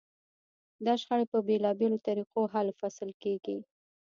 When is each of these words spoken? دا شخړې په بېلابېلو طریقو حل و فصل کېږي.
دا 0.85 0.93
شخړې 1.01 1.25
په 1.31 1.39
بېلابېلو 1.47 1.97
طریقو 2.07 2.41
حل 2.53 2.67
و 2.71 2.77
فصل 2.81 3.09
کېږي. 3.23 3.57